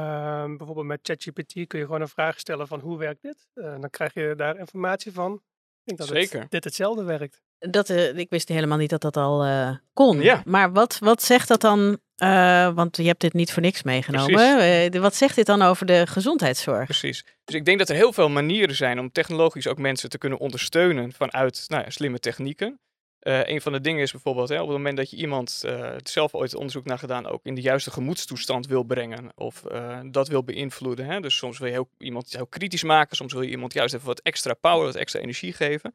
bijvoorbeeld 0.45 0.87
met 0.87 1.01
ChatGPT 1.03 1.53
kun 1.67 1.79
je 1.79 1.85
gewoon 1.85 2.01
een 2.01 2.09
vraag 2.09 2.39
stellen 2.39 2.67
van 2.67 2.81
hoe 2.81 2.99
werkt 2.99 3.23
dit? 3.23 3.49
Uh, 3.55 3.65
dan 3.65 3.91
krijg 3.91 4.15
je 4.15 4.35
daar 4.37 4.59
informatie 4.59 5.13
van. 5.13 5.43
Ik 5.91 5.97
denk 5.97 6.11
dat 6.11 6.19
Zeker. 6.19 6.41
Het, 6.41 6.51
dit 6.51 6.65
hetzelfde 6.65 7.03
werkt. 7.03 7.43
Dat, 7.59 7.89
uh, 7.89 8.17
ik 8.17 8.31
wist 8.31 8.49
helemaal 8.49 8.79
niet 8.79 8.91
dat 8.91 9.01
dat 9.01 9.17
al 9.17 9.47
uh, 9.47 9.71
kon. 9.93 10.21
Ja. 10.21 10.43
Maar 10.45 10.73
wat, 10.73 10.99
wat 10.99 11.23
zegt 11.23 11.49
dat 11.49 11.61
dan? 11.61 11.99
Uh, 12.23 12.75
want 12.75 12.97
je 12.97 13.07
hebt 13.07 13.21
dit 13.21 13.33
niet 13.33 13.53
voor 13.53 13.63
niks 13.63 13.83
meegenomen. 13.83 15.01
wat 15.01 15.15
zegt 15.15 15.37
dit 15.37 15.47
dan 15.47 15.63
over 15.63 15.87
de 15.87 16.07
gezondheidszorg? 16.07 16.85
Precies. 16.85 17.25
Dus 17.45 17.55
ik 17.55 17.65
denk 17.65 17.79
dat 17.79 17.89
er 17.89 17.95
heel 17.95 18.13
veel 18.13 18.29
manieren 18.29 18.75
zijn 18.75 18.99
om 18.99 19.13
technologisch 19.13 19.67
ook 19.67 19.79
mensen 19.79 20.11
te 20.11 20.19
kunnen 20.19 20.39
ondersteunen 20.39 21.13
vanuit 21.13 21.65
nou 21.69 21.83
ja, 21.83 21.91
slimme 21.91 22.19
technieken. 22.19 22.81
Een 23.21 23.61
van 23.61 23.73
de 23.73 23.81
dingen 23.81 24.03
is 24.03 24.13
bijvoorbeeld, 24.13 24.49
hè, 24.49 24.61
op 24.61 24.69
het 24.69 24.77
moment 24.77 24.97
dat 24.97 25.11
je 25.11 25.17
iemand, 25.17 25.63
het 25.67 26.11
zelf 26.11 26.35
ooit 26.35 26.55
onderzoek 26.55 26.85
naar 26.85 26.99
gedaan, 26.99 27.27
ook 27.27 27.45
in 27.45 27.55
de 27.55 27.61
juiste 27.61 27.91
gemoedstoestand 27.91 28.67
wil 28.67 28.83
brengen 28.83 29.31
of 29.35 29.63
dat 30.11 30.29
wil 30.29 30.45
beïnvloeden. 30.45 31.07
Hè. 31.07 31.21
Dus 31.21 31.37
soms 31.37 31.59
wil 31.59 31.67
je 31.67 31.73
heel, 31.73 31.91
iemand 31.99 32.33
heel 32.33 32.47
kritisch 32.47 32.83
maken, 32.83 33.17
soms 33.17 33.33
wil 33.33 33.43
je 33.43 33.51
iemand 33.51 33.73
juist 33.73 33.95
even 33.95 34.07
wat 34.07 34.21
extra 34.21 34.55
power, 34.55 34.85
wat 34.85 34.95
extra 34.95 35.21
energie 35.21 35.53
geven. 35.53 35.95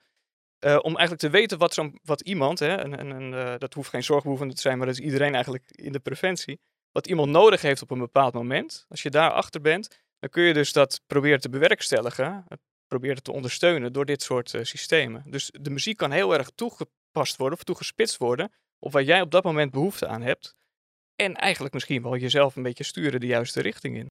Uh, 0.65 0.77
om 0.81 0.95
eigenlijk 0.97 1.19
te 1.19 1.29
weten 1.29 1.57
wat, 1.57 1.89
wat 2.03 2.21
iemand, 2.21 2.59
hè, 2.59 2.75
en, 2.75 2.95
en, 3.11 3.31
uh, 3.31 3.53
dat 3.57 3.73
hoeft 3.73 3.89
geen 3.89 4.03
zorgbehoevende 4.03 4.53
te 4.53 4.61
zijn, 4.61 4.77
maar 4.77 4.87
dat 4.87 4.97
is 4.97 5.05
iedereen 5.05 5.33
eigenlijk 5.33 5.63
in 5.71 5.91
de 5.91 5.99
preventie, 5.99 6.59
wat 6.91 7.07
iemand 7.07 7.31
nodig 7.31 7.61
heeft 7.61 7.81
op 7.81 7.91
een 7.91 7.99
bepaald 7.99 8.33
moment. 8.33 8.85
Als 8.89 9.01
je 9.03 9.09
daarachter 9.09 9.61
bent, 9.61 10.03
dan 10.19 10.29
kun 10.29 10.43
je 10.43 10.53
dus 10.53 10.71
dat 10.71 11.01
proberen 11.07 11.39
te 11.39 11.49
bewerkstelligen, 11.49 12.45
proberen 12.87 13.23
te 13.23 13.31
ondersteunen 13.31 13.93
door 13.93 14.05
dit 14.05 14.21
soort 14.21 14.53
uh, 14.53 14.63
systemen. 14.63 15.23
Dus 15.25 15.49
de 15.61 15.69
muziek 15.69 15.97
kan 15.97 16.11
heel 16.11 16.33
erg 16.33 16.51
toegepast 17.13 17.37
worden 17.37 17.57
of 17.57 17.63
toegespitst 17.63 18.17
worden 18.17 18.51
op 18.79 18.91
waar 18.91 19.03
jij 19.03 19.21
op 19.21 19.31
dat 19.31 19.43
moment 19.43 19.71
behoefte 19.71 20.07
aan 20.07 20.21
hebt. 20.21 20.55
En 21.15 21.35
eigenlijk 21.35 21.73
misschien 21.73 22.01
wel 22.01 22.17
jezelf 22.17 22.55
een 22.55 22.63
beetje 22.63 22.83
sturen 22.83 23.19
de 23.19 23.25
juiste 23.25 23.61
richting 23.61 23.97
in. 23.97 24.09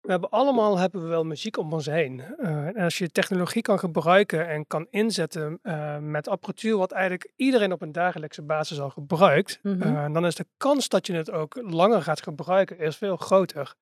We 0.00 0.10
hebben 0.10 0.30
allemaal 0.30 0.78
hebben 0.78 1.02
we 1.02 1.08
wel 1.08 1.24
muziek 1.24 1.56
om 1.56 1.72
ons 1.72 1.86
heen. 1.86 2.22
Uh, 2.38 2.66
en 2.66 2.76
als 2.76 2.98
je 2.98 3.10
technologie 3.10 3.62
kan 3.62 3.78
gebruiken 3.78 4.48
en 4.48 4.66
kan 4.66 4.86
inzetten 4.90 5.58
uh, 5.62 5.98
met 5.98 6.28
apparatuur 6.28 6.76
wat 6.76 6.92
eigenlijk 6.92 7.32
iedereen 7.36 7.72
op 7.72 7.82
een 7.82 7.92
dagelijkse 7.92 8.42
basis 8.42 8.80
al 8.80 8.90
gebruikt, 8.90 9.58
Mhm. 9.62 9.74
mm 9.74 9.82
-hmm. 9.82 9.96
uh, 9.96 10.12
dan 10.12 10.26
is 10.26 10.34
de 10.34 10.46
kans 10.56 10.88
dat 10.88 11.06
je 11.06 11.14
het 11.14 11.30
ook 11.30 11.60
langer 11.62 12.02
gaat 12.02 12.22
gebruiken 12.22 12.78
is 12.78 12.96
veel 12.96 13.16
groter. 13.16 13.74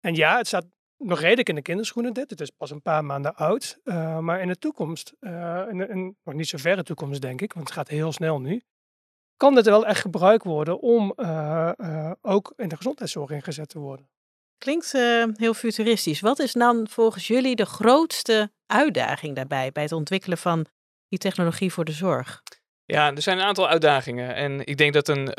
En 0.00 0.14
ja, 0.14 0.36
het 0.36 0.46
staat 0.46 0.66
nog 0.98 1.20
redelijk 1.20 1.48
in 1.48 1.54
de 1.54 1.62
kinderschoenen 1.62 2.12
dit. 2.12 2.30
Het 2.30 2.40
is 2.40 2.50
pas 2.50 2.70
een 2.70 2.82
paar 2.82 3.04
maanden 3.04 3.34
oud. 3.34 3.78
Uh, 3.84 4.18
maar 4.18 4.40
in 4.40 4.48
de 4.48 4.58
toekomst, 4.58 5.12
uh, 5.20 5.62
in, 5.68 5.88
in 5.88 6.16
nog 6.24 6.34
niet 6.34 6.48
zo 6.48 6.58
verre 6.58 6.82
toekomst 6.82 7.20
denk 7.20 7.40
ik, 7.40 7.52
want 7.52 7.66
het 7.66 7.76
gaat 7.76 7.88
heel 7.88 8.12
snel 8.12 8.40
nu, 8.40 8.62
kan 9.36 9.54
dit 9.54 9.64
wel 9.64 9.86
echt 9.86 10.00
gebruikt 10.00 10.44
worden 10.44 10.80
om 10.80 11.12
uh, 11.16 12.12
ook 12.20 12.52
in 12.56 12.68
de 12.68 12.76
gezondheidszorg 12.76 13.30
ingezet 13.30 13.68
te 13.68 13.78
worden. 13.78 14.08
Klinkt 14.58 14.94
uh, 14.94 15.24
heel 15.32 15.54
futuristisch. 15.54 16.20
Wat 16.20 16.38
is 16.38 16.52
dan 16.52 16.88
volgens 16.88 17.26
jullie 17.26 17.56
de 17.56 17.66
grootste 17.66 18.50
uitdaging 18.66 19.36
daarbij, 19.36 19.72
bij 19.72 19.82
het 19.82 19.92
ontwikkelen 19.92 20.38
van 20.38 20.66
die 21.08 21.18
technologie 21.18 21.72
voor 21.72 21.84
de 21.84 21.92
zorg? 21.92 22.42
Ja, 22.84 23.14
er 23.14 23.22
zijn 23.22 23.38
een 23.38 23.44
aantal 23.44 23.68
uitdagingen. 23.68 24.34
En 24.34 24.66
ik 24.66 24.76
denk 24.76 24.92
dat 24.92 25.08
een, 25.08 25.34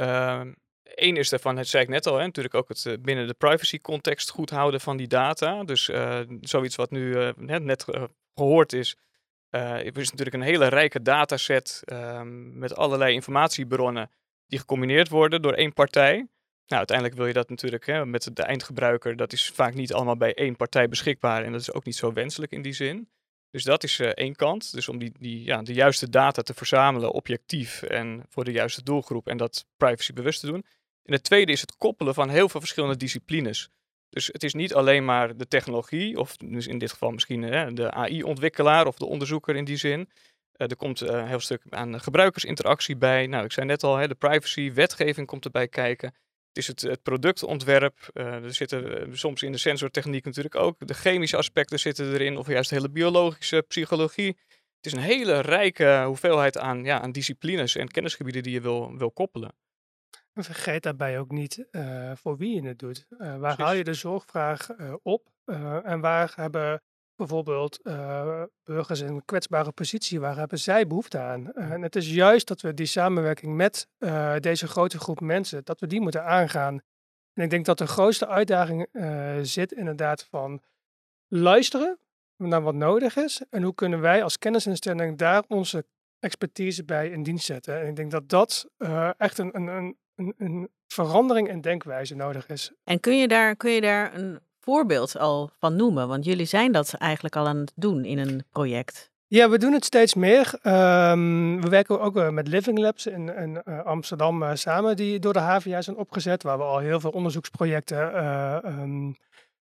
één 0.97 1.15
is 1.15 1.29
daarvan, 1.29 1.57
het 1.57 1.67
zei 1.67 1.83
ik 1.83 1.89
net 1.89 2.07
al, 2.07 2.17
hè, 2.17 2.25
natuurlijk 2.25 2.55
ook 2.55 2.67
het 2.67 2.85
uh, 2.85 2.93
binnen 2.99 3.27
de 3.27 3.33
privacy 3.33 3.79
context 3.79 4.29
goed 4.29 4.49
houden 4.49 4.81
van 4.81 4.97
die 4.97 5.07
data. 5.07 5.63
Dus 5.63 5.89
uh, 5.89 6.19
zoiets 6.41 6.75
wat 6.75 6.91
nu 6.91 7.33
net, 7.35 7.63
net 7.63 7.85
gehoord 8.35 8.73
is, 8.73 8.97
het 9.49 9.97
is 9.97 10.09
natuurlijk 10.09 10.35
een 10.35 10.41
hele 10.41 10.67
rijke 10.67 11.01
dataset 11.01 11.81
ehm, 11.85 12.57
met 12.59 12.75
allerlei 12.75 13.13
informatiebronnen 13.13 14.11
die 14.47 14.59
gecombineerd 14.59 15.09
worden 15.09 15.41
door 15.41 15.53
één 15.53 15.73
partij. 15.73 16.15
Nou, 16.67 16.79
uiteindelijk 16.79 17.17
wil 17.17 17.27
je 17.27 17.33
dat 17.33 17.49
natuurlijk 17.49 17.85
hè, 17.85 18.05
met 18.05 18.29
de 18.35 18.43
eindgebruiker, 18.43 19.15
dat 19.15 19.33
is 19.33 19.49
vaak 19.49 19.73
niet 19.73 19.93
allemaal 19.93 20.17
bij 20.17 20.33
één 20.33 20.55
partij 20.55 20.87
beschikbaar 20.89 21.43
en 21.43 21.51
dat 21.51 21.61
is 21.61 21.73
ook 21.73 21.85
niet 21.85 21.95
zo 21.95 22.13
wenselijk 22.13 22.51
in 22.51 22.61
die 22.61 22.73
zin. 22.73 23.09
Dus 23.51 23.63
dat 23.63 23.83
is 23.83 23.99
één 23.99 24.35
kant. 24.35 24.73
Dus 24.73 24.89
om 24.89 24.97
die, 24.97 25.11
die, 25.19 25.43
ja, 25.43 25.61
de 25.61 25.73
juiste 25.73 26.09
data 26.09 26.41
te 26.41 26.53
verzamelen, 26.53 27.11
objectief 27.11 27.81
en 27.81 28.23
voor 28.29 28.43
de 28.43 28.51
juiste 28.51 28.83
doelgroep 28.83 29.27
en 29.27 29.37
dat 29.37 29.65
privacybewust 29.77 30.39
te 30.39 30.47
doen. 30.47 30.65
En 31.07 31.13
het 31.13 31.23
tweede 31.23 31.51
is 31.51 31.61
het 31.61 31.75
koppelen 31.77 32.13
van 32.13 32.29
heel 32.29 32.49
veel 32.49 32.59
verschillende 32.59 32.97
disciplines. 32.97 33.69
Dus 34.09 34.27
het 34.27 34.43
is 34.43 34.53
niet 34.53 34.73
alleen 34.73 35.05
maar 35.05 35.37
de 35.37 35.47
technologie, 35.47 36.19
of 36.19 36.37
dus 36.37 36.67
in 36.67 36.77
dit 36.77 36.91
geval 36.91 37.11
misschien 37.11 37.41
hè, 37.41 37.73
de 37.73 37.91
AI-ontwikkelaar 37.91 38.87
of 38.87 38.97
de 38.97 39.05
onderzoeker 39.05 39.55
in 39.55 39.65
die 39.65 39.77
zin. 39.77 39.99
Uh, 39.99 40.69
er 40.69 40.75
komt 40.75 41.01
uh, 41.01 41.09
een 41.09 41.27
heel 41.27 41.39
stuk 41.39 41.61
aan 41.69 42.01
gebruikersinteractie 42.01 42.97
bij. 42.97 43.27
Nou, 43.27 43.45
ik 43.45 43.51
zei 43.51 43.65
net 43.65 43.83
al, 43.83 43.95
hè, 43.95 44.07
de 44.07 44.15
privacy, 44.15 44.73
wetgeving 44.73 45.27
komt 45.27 45.45
erbij 45.45 45.67
kijken. 45.67 46.07
Het 46.47 46.57
is 46.57 46.67
het, 46.67 46.81
het 46.81 47.03
productontwerp. 47.03 48.09
Uh, 48.13 48.25
er 48.25 48.53
zitten 48.53 49.17
soms 49.17 49.43
in 49.43 49.51
de 49.51 49.57
sensortechniek 49.57 50.25
natuurlijk 50.25 50.55
ook. 50.55 50.87
De 50.87 50.93
chemische 50.93 51.37
aspecten 51.37 51.79
zitten 51.79 52.13
erin, 52.13 52.37
of 52.37 52.47
juist 52.47 52.69
de 52.69 52.75
hele 52.75 52.89
biologische 52.89 53.65
psychologie. 53.67 54.37
Het 54.75 54.85
is 54.85 54.91
een 54.91 54.99
hele 54.99 55.39
rijke 55.39 56.03
hoeveelheid 56.05 56.57
aan, 56.57 56.83
ja, 56.83 57.01
aan 57.01 57.11
disciplines 57.11 57.75
en 57.75 57.87
kennisgebieden 57.87 58.43
die 58.43 58.53
je 58.53 58.61
wil, 58.61 58.97
wil 58.97 59.11
koppelen. 59.11 59.55
Vergeet 60.43 60.83
daarbij 60.83 61.19
ook 61.19 61.31
niet 61.31 61.67
uh, 61.71 62.11
voor 62.15 62.37
wie 62.37 62.61
je 62.61 62.67
het 62.67 62.79
doet. 62.79 63.05
Uh, 63.09 63.17
waar 63.17 63.39
Precies. 63.39 63.63
haal 63.63 63.73
je 63.73 63.83
de 63.83 63.93
zorgvraag 63.93 64.69
op? 65.01 65.35
en 65.83 65.99
waar 65.99 66.33
hebben 66.35 66.81
bijvoorbeeld 67.15 67.79
burgers 68.63 68.99
in 68.99 69.07
een 69.07 69.25
kwetsbare 69.25 69.71
positie, 69.71 70.19
waar 70.19 70.37
hebben 70.37 70.59
zij 70.59 70.87
behoefte 70.87 71.19
aan? 71.19 71.53
En 71.53 71.81
het 71.81 71.95
is 71.95 72.13
juist 72.13 72.47
dat 72.47 72.61
we 72.61 72.73
die 72.73 72.85
samenwerking 72.85 73.55
met 73.55 73.87
deze 74.39 74.67
grote 74.67 74.99
groep 74.99 75.19
mensen, 75.19 75.63
dat 75.63 75.79
we 75.79 75.87
die 75.87 76.01
moeten 76.01 76.23
aangaan. 76.23 76.79
En 77.33 77.43
ik 77.43 77.49
denk 77.49 77.65
dat 77.65 77.77
de 77.77 77.87
grootste 77.87 78.27
uitdaging 78.27 78.87
zit 79.41 79.71
inderdaad 79.71 80.23
van 80.23 80.61
luisteren 81.27 81.99
naar 82.37 82.61
wat 82.61 82.75
nodig 82.75 83.15
is 83.15 83.41
en 83.49 83.63
hoe 83.63 83.75
kunnen 83.75 83.99
wij 83.99 84.23
als 84.23 84.37
kennisinstelling 84.37 85.17
daar 85.17 85.43
onze 85.47 85.85
expertise 86.19 86.83
bij 86.83 87.09
in 87.09 87.23
dienst 87.23 87.45
zetten. 87.45 87.79
En 87.79 87.87
ik 87.87 87.95
denk 87.95 88.11
dat 88.11 88.29
dat 88.29 88.69
echt 89.17 89.37
een, 89.37 89.55
een, 89.55 89.67
een, 89.67 89.97
een 90.17 90.69
verandering 90.87 91.49
in 91.49 91.61
denkwijze 91.61 92.15
nodig 92.15 92.49
is. 92.49 92.71
En 92.83 92.99
kun 92.99 93.17
je 93.17 93.27
daar, 93.27 93.55
kun 93.55 93.71
je 93.71 93.81
daar 93.81 94.15
een 94.15 94.39
voorbeeld 94.59 95.17
al 95.17 95.49
van 95.59 95.75
noemen? 95.75 96.07
Want 96.07 96.25
jullie 96.25 96.45
zijn 96.45 96.71
dat 96.71 96.93
eigenlijk 96.93 97.35
al 97.35 97.47
aan 97.47 97.57
het 97.57 97.71
doen 97.75 98.05
in 98.05 98.17
een 98.17 98.43
project. 98.51 99.11
Ja, 99.29 99.49
we 99.49 99.57
doen 99.57 99.73
het 99.73 99.85
steeds 99.85 100.13
meer. 100.13 100.59
Um, 100.63 101.61
we 101.61 101.69
werken 101.69 101.99
ook 101.99 102.31
met 102.31 102.47
Living 102.47 102.79
Labs 102.79 103.05
in, 103.05 103.35
in 103.35 103.61
uh, 103.65 103.85
Amsterdam 103.85 104.43
uh, 104.43 104.51
samen, 104.53 104.95
die 104.95 105.19
door 105.19 105.33
de 105.33 105.39
HVA 105.39 105.81
zijn 105.81 105.97
opgezet, 105.97 106.43
waar 106.43 106.57
we 106.57 106.63
al 106.63 106.79
heel 106.79 106.99
veel 106.99 107.09
onderzoeksprojecten 107.09 108.27
um, 108.79 109.15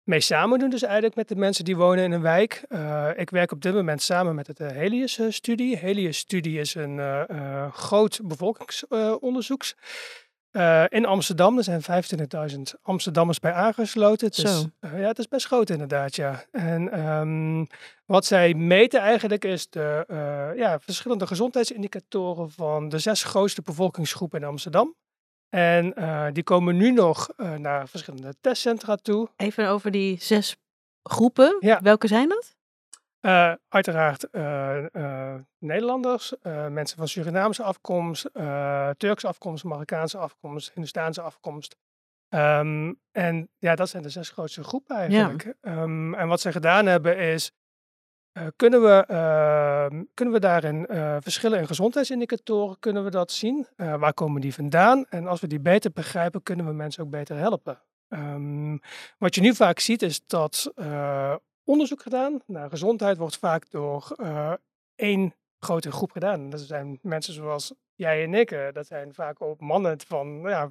mee 0.02 0.21
samen 0.21 0.59
doen. 0.59 0.71
Dus 0.71 0.83
eigenlijk 0.83 1.17
met 1.17 1.28
de 1.28 1.37
mensen 1.37 1.64
die 1.64 1.76
wonen 1.76 2.05
in 2.05 2.12
een 2.12 2.23
wijk. 2.23 2.62
ik 3.17 3.31
werk 3.31 3.52
op 3.52 3.62
dit 3.62 3.75
moment 3.75 4.02
samen 4.02 4.35
met 4.35 4.47
het 4.47 4.59
Helius-studie. 4.59 5.76
Helius-studie 5.76 6.59
is 6.59 6.75
een 6.75 7.00
groot 7.73 8.21
bevolkingsonderzoeks. 8.25 9.76
Uh, 10.52 10.85
in 10.88 11.07
Amsterdam, 11.07 11.59
er 11.59 11.64
zijn 11.64 11.83
25.000 12.52 12.59
Amsterdammers 12.83 13.38
bij 13.38 13.52
aangesloten. 13.52 14.26
Het 14.26 14.38
is, 14.38 14.67
uh, 14.81 15.00
ja, 15.00 15.07
het 15.07 15.19
is 15.19 15.28
best 15.28 15.47
groot 15.47 15.71
inderdaad, 15.71 16.17
ja. 16.17 16.45
En 16.50 17.09
um, 17.09 17.67
wat 18.05 18.25
zij 18.25 18.55
meten 18.55 19.00
eigenlijk 19.00 19.45
is 19.45 19.71
de 19.71 20.05
uh, 20.11 20.59
ja, 20.59 20.81
verschillende 20.81 21.26
gezondheidsindicatoren 21.26 22.50
van 22.50 22.88
de 22.88 22.99
zes 22.99 23.25
grootste 23.25 23.62
bevolkingsgroepen 23.62 24.40
in 24.40 24.47
Amsterdam. 24.47 24.95
En 25.49 25.95
die 26.33 26.43
komen 26.43 26.76
nu 26.76 26.93
nog 26.93 27.28
naar 27.57 27.88
verschillende 27.88 28.35
testcentra 28.40 28.97
toe. 28.97 29.28
Even 29.37 29.69
over 29.69 29.90
die 29.90 30.17
zes 30.21 30.57
groepen. 31.02 31.57
Ja. 31.61 31.81
Welke 31.83 32.07
zijn 32.07 32.28
dat? 32.28 32.58
Uh, 33.28 33.52
uiteraard 33.68 34.26
uh, 34.32 34.76
uh, 34.92 35.35
Nederlanders, 35.58 36.35
mensen 36.68 36.97
van 36.97 37.08
Surinaamse 37.08 37.62
afkomst, 37.62 38.30
Turkse 38.97 39.26
afkomst, 39.26 39.64
Marokkaanse 39.64 40.18
afkomst, 40.18 40.70
Hindustaanse 40.75 41.20
afkomst. 41.20 41.76
Um, 42.28 43.00
en 43.12 43.49
ja, 43.58 43.75
dat 43.75 43.88
zijn 43.88 44.02
de 44.02 44.08
zes 44.08 44.30
grootste 44.30 44.64
groepen 44.64 44.97
eigenlijk. 44.97 45.54
Ja. 45.62 45.82
Um, 45.82 46.14
en 46.14 46.28
wat 46.28 46.40
ze 46.40 46.52
gedaan 46.52 46.87
hebben 46.87 47.18
is, 47.18 47.52
kunnen, 48.56 48.82
we, 48.82 49.04
ehm, 49.06 50.02
kunnen 50.14 50.35
we 50.35 50.40
daarin 50.40 50.87
verschillen 51.20 51.58
in 51.58 51.66
gezondheidsindicatoren, 51.66 52.76
kunnen 52.78 53.04
we 53.04 53.11
dat 53.11 53.32
zien? 53.32 53.66
waar 53.76 54.14
komen 54.14 54.40
die 54.40 54.54
vandaan? 54.54 55.04
En 55.08 55.26
als 55.26 55.40
we 55.40 55.47
die 55.47 55.61
beter 55.61 55.92
begrijpen, 55.92 56.42
kunnen 56.42 56.66
we 56.66 56.73
mensen 56.73 57.04
ook 57.04 57.11
beter 57.11 57.37
helpen. 57.37 57.82
wat 59.18 59.35
je 59.35 59.40
nu 59.40 59.54
vaak 59.54 59.78
ziet 59.78 60.02
is 60.02 60.26
dat 60.26 60.73
onderzoek 61.68 62.02
gedaan 62.02 62.40
naar 62.46 62.68
gezondheid 62.68 63.16
wordt 63.16 63.38
vaak 63.38 63.70
door 63.70 64.16
uh, 64.16 64.52
één 64.94 65.34
grote 65.58 65.92
groep 65.92 66.10
gedaan. 66.10 66.50
Dat 66.50 66.60
zijn 66.60 66.98
mensen 67.02 67.34
zoals 67.34 67.72
jij 67.94 68.22
en 68.25 68.34
ik. 68.34 68.70
dat 68.72 68.87
zijn 68.87 69.14
vaak 69.14 69.42
ook 69.42 69.60
mannen 69.60 70.00
van 70.06 70.40
nou 70.40 70.50
ja, 70.50 70.70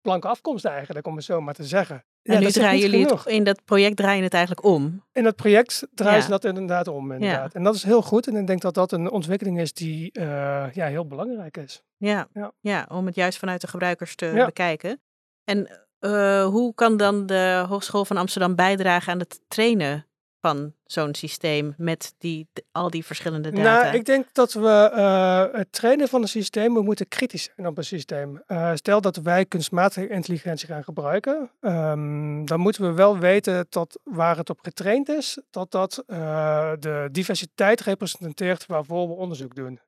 blanke 0.00 0.28
afkomst 0.28 0.64
eigenlijk, 0.64 1.06
om 1.06 1.16
het 1.16 1.24
zo 1.24 1.40
maar 1.40 1.54
te 1.54 1.64
zeggen. 1.64 2.04
En 2.22 2.34
ja, 2.34 2.40
nu 2.40 2.50
draaien 2.50 2.80
jullie 2.80 3.06
het, 3.06 3.26
in 3.26 3.44
dat 3.44 3.64
project 3.64 3.96
draaien 3.96 4.22
het 4.22 4.34
eigenlijk 4.34 4.66
om. 4.66 5.04
In 5.12 5.24
dat 5.24 5.36
project 5.36 5.86
draaien 5.94 6.22
ze 6.22 6.28
dat 6.28 6.44
inderdaad 6.44 6.88
om. 6.88 7.12
Inderdaad. 7.12 7.52
Ja. 7.52 7.58
En 7.58 7.64
dat 7.64 7.74
is 7.74 7.82
heel 7.82 8.02
goed. 8.02 8.26
En 8.26 8.36
ik 8.36 8.46
denk 8.46 8.60
dat 8.60 8.74
dat 8.74 8.92
een 8.92 9.10
ontwikkeling 9.10 9.60
is 9.60 9.72
die 9.72 10.10
uh, 10.12 10.24
ja, 10.72 10.86
heel 10.86 11.06
belangrijk 11.06 11.56
is. 11.56 11.82
Ja. 11.96 12.28
ja. 12.32 12.52
Ja. 12.60 12.86
om 12.90 13.06
het 13.06 13.14
juist 13.14 13.38
vanuit 13.38 13.60
de 13.60 13.66
gebruikers 13.66 14.14
te 14.14 14.42
bekijken. 14.46 15.00
En 15.44 15.86
uh, 16.00 16.44
hoe 16.44 16.74
kan 16.74 16.96
dan 16.96 17.26
de 17.26 17.64
Hogeschool 17.68 18.04
van 18.04 18.16
Amsterdam 18.16 18.54
bijdragen 18.54 19.12
aan 19.12 19.18
het 19.18 19.40
trainen 19.48 20.06
van 20.40 20.72
zo'n 20.84 21.14
systeem 21.14 21.74
met 21.76 22.14
die, 22.18 22.48
al 22.72 22.90
die 22.90 23.04
verschillende 23.04 23.50
data? 23.50 23.82
Nou, 23.82 23.96
ik 23.96 24.04
denk 24.04 24.26
dat 24.32 24.52
we 24.52 24.92
uh, 24.94 25.58
het 25.58 25.72
trainen 25.72 26.08
van 26.08 26.22
een 26.22 26.28
systeem, 26.28 26.74
we 26.74 26.82
moeten 26.82 27.08
kritisch 27.08 27.50
zijn 27.54 27.66
op 27.66 27.78
een 27.78 27.84
systeem. 27.84 28.42
Uh, 28.46 28.70
stel 28.74 29.00
dat 29.00 29.16
wij 29.16 29.44
kunstmatige 29.44 30.08
intelligentie 30.08 30.68
gaan 30.68 30.84
gebruiken, 30.84 31.50
um, 31.60 32.46
dan 32.46 32.60
moeten 32.60 32.82
we 32.82 32.92
wel 32.92 33.18
weten 33.18 33.66
dat 33.68 33.98
waar 34.02 34.36
het 34.36 34.50
op 34.50 34.60
getraind 34.62 35.08
is, 35.08 35.40
dat 35.50 35.70
dat 35.70 36.04
uh, 36.06 36.72
de 36.78 37.08
diversiteit 37.12 37.80
representeert 37.80 38.66
waarvoor 38.66 39.08
we 39.08 39.14
onderzoek 39.14 39.54
doen. 39.54 39.80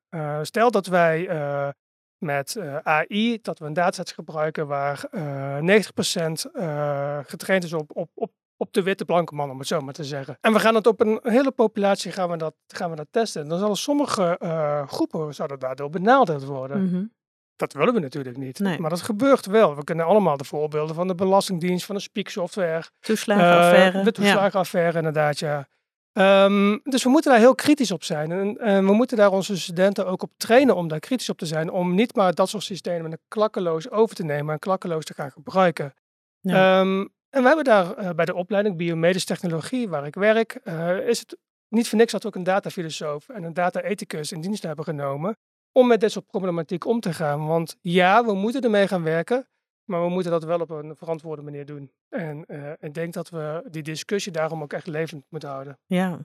stel 0.42 0.70
dat 0.70 0.86
wij 0.86 1.28
met 2.18 2.56
AI, 2.82 3.38
dat 3.42 3.58
we 3.58 3.64
een 3.64 3.72
dataset 3.72 4.12
gebruiken 4.12 4.66
waar 4.66 5.08
90% 5.10 5.12
getraind 7.26 7.64
is 7.64 7.72
op, 7.72 7.90
op, 7.96 8.10
op 8.14 8.29
op 8.70 8.76
de 8.76 8.82
witte 8.82 9.04
blanke 9.04 9.34
man, 9.34 9.50
om 9.50 9.58
het 9.58 9.66
zo 9.66 9.80
maar 9.80 9.94
te 9.94 10.04
zeggen. 10.04 10.38
En 10.40 10.52
we 10.52 10.60
gaan 10.60 10.74
het 10.74 10.86
op 10.86 11.00
een 11.00 11.20
hele 11.22 11.50
populatie 11.50 12.12
gaan 12.12 12.30
we 12.30 12.36
dat, 12.36 12.54
gaan 12.66 12.90
we 12.90 12.96
dat 12.96 13.06
testen. 13.10 13.42
En 13.42 13.48
dan 13.48 13.58
zullen 13.58 13.76
sommige 13.76 14.38
uh, 14.42 14.88
groepen 14.88 15.34
zouden 15.34 15.58
daardoor 15.58 15.90
benadeeld 15.90 16.44
worden. 16.44 16.80
Mm 16.82 16.88
-hmm. 16.88 17.12
Dat 17.56 17.72
willen 17.72 17.94
we 17.94 18.00
natuurlijk 18.00 18.36
niet. 18.36 18.58
Nee. 18.58 18.78
Maar 18.78 18.90
dat 18.90 19.02
gebeurt 19.02 19.46
wel. 19.46 19.76
We 19.76 19.84
kennen 19.84 20.06
allemaal 20.06 20.36
de 20.36 20.44
voorbeelden 20.44 20.94
van 20.94 21.08
de 21.08 21.14
Belastingdienst, 21.14 21.86
van 21.86 21.94
de 21.94 22.00
Speak-software. 22.00 22.84
Toeslagenaffaire. 23.00 23.98
Uh, 23.98 24.04
de 24.04 24.12
toeslagenaffaire, 24.12 24.92
ja. 24.92 24.98
inderdaad, 24.98 25.38
ja. 25.38 25.68
Um, 26.12 26.80
dus 26.82 27.02
we 27.02 27.10
moeten 27.10 27.30
daar 27.30 27.40
heel 27.40 27.54
kritisch 27.54 27.90
op 27.90 28.04
zijn. 28.04 28.32
En, 28.32 28.58
en, 28.58 28.86
we 28.86 28.92
moeten 28.92 29.16
daar 29.16 29.30
onze 29.30 29.58
studenten 29.58 30.06
ook 30.06 30.22
op 30.22 30.30
trainen 30.36 30.76
om 30.76 30.88
daar 30.88 30.98
kritisch 30.98 31.30
op 31.30 31.38
te 31.38 31.46
zijn. 31.46 31.70
Om 31.70 31.94
niet 31.94 32.14
maar 32.14 32.34
dat 32.34 32.48
soort 32.48 32.62
systemen 32.62 33.20
klakkeloos 33.28 33.90
over 33.90 34.16
te 34.16 34.24
nemen 34.24 34.52
en 34.52 34.58
klakkeloos 34.58 35.04
te 35.04 35.14
gaan 35.14 35.30
gebruiken. 35.30 35.94
Ja. 36.40 36.80
Um, 36.80 37.10
en 37.30 37.42
we 37.42 37.46
hebben 37.46 37.64
daar 37.64 37.98
uh, 37.98 38.10
bij 38.10 38.24
de 38.24 38.34
opleiding 38.34 38.76
biomedische 38.76 39.26
technologie, 39.26 39.88
waar 39.88 40.06
ik 40.06 40.14
werk, 40.14 40.60
uh, 40.64 41.08
is 41.08 41.18
het 41.18 41.38
niet 41.68 41.88
voor 41.88 41.98
niks 41.98 42.12
dat 42.12 42.22
we 42.22 42.28
ook 42.28 42.34
een 42.34 42.42
datafilosoof 42.42 43.28
en 43.28 43.42
een 43.42 43.54
data-ethicus 43.54 44.32
in 44.32 44.40
dienst 44.40 44.62
hebben 44.62 44.84
genomen 44.84 45.36
om 45.72 45.86
met 45.86 46.00
dit 46.00 46.12
soort 46.12 46.26
problematiek 46.26 46.84
om 46.84 47.00
te 47.00 47.12
gaan. 47.12 47.46
Want 47.46 47.76
ja, 47.80 48.24
we 48.24 48.34
moeten 48.34 48.62
ermee 48.62 48.88
gaan 48.88 49.02
werken, 49.02 49.48
maar 49.84 50.02
we 50.02 50.08
moeten 50.08 50.32
dat 50.32 50.44
wel 50.44 50.60
op 50.60 50.70
een 50.70 50.96
verantwoorde 50.96 51.42
manier 51.42 51.66
doen. 51.66 51.92
En 52.08 52.44
uh, 52.46 52.72
ik 52.80 52.94
denk 52.94 53.12
dat 53.12 53.28
we 53.28 53.66
die 53.70 53.82
discussie 53.82 54.32
daarom 54.32 54.62
ook 54.62 54.72
echt 54.72 54.86
levend 54.86 55.24
moeten 55.28 55.48
houden. 55.48 55.78
Ja, 55.86 56.18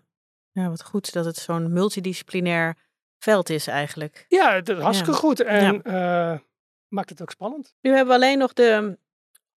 ja 0.52 0.70
wat 0.70 0.84
goed 0.84 1.14
dat 1.14 1.26
het 1.26 1.36
zo'n 1.36 1.74
multidisciplinair 1.74 2.78
veld 3.18 3.50
is 3.50 3.68
eigenlijk. 3.68 4.26
Ja, 4.28 4.54
het 4.54 4.70
is 4.70 4.78
hartstikke 4.78 5.12
ja. 5.12 5.18
goed 5.18 5.40
en 5.40 5.82
ja. 5.84 6.42
maakt 6.88 7.10
het 7.10 7.22
ook 7.22 7.32
spannend. 7.32 7.76
Nu 7.82 7.92
hebben 7.92 8.08
we 8.08 8.14
alleen 8.14 8.38
nog 8.38 8.54
de 8.54 8.98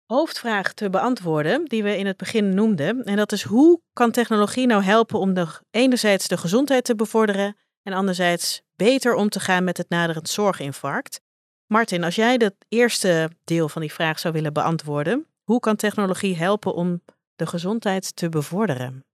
hoofdvraag 0.07 0.73
te 0.73 0.91
beantwoorden 0.91 1.65
die 1.65 1.83
we 1.83 1.99
in 1.99 2.07
het 2.07 2.17
begin 2.17 2.55
noemden. 2.55 3.05
En 3.05 3.17
dat 3.17 3.33
is 3.33 3.43
hoe 3.43 3.81
kan 3.93 4.11
technologie 4.11 4.67
nou 4.67 4.83
helpen 4.83 5.19
om 5.19 5.35
de, 5.35 5.47
enerzijds 5.71 6.29
de 6.29 6.37
gezondheid 6.37 6.85
te 6.85 6.95
bevorderen 6.95 7.57
en 7.83 7.93
anderzijds 7.93 8.63
beter 8.77 9.15
om 9.15 9.29
te 9.29 9.41
gaan 9.41 9.65
met 9.65 9.77
het 9.77 9.89
naderend 9.89 10.29
zorginfarct. 10.29 11.21
Martin, 11.67 12.05
als 12.05 12.15
jij 12.15 12.39
dat 12.39 12.55
eerste 12.69 13.31
deel 13.45 13.69
van 13.69 13.83
die 13.83 13.93
vraag 13.93 14.19
zou 14.19 14.35
willen 14.35 14.53
beantwoorden, 14.53 15.27
hoe 15.43 15.61
kan 15.61 15.77
technologie 15.77 16.37
helpen 16.37 16.75
om 16.75 17.03
de 17.35 17.47
gezondheid 17.47 18.17
te 18.17 18.29
bevorderen? 18.29 19.05